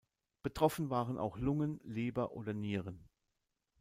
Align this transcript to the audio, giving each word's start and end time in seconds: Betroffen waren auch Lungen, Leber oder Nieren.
Betroffen 0.41 0.89
waren 0.89 1.19
auch 1.19 1.37
Lungen, 1.37 1.79
Leber 1.83 2.31
oder 2.31 2.55
Nieren. 2.55 3.07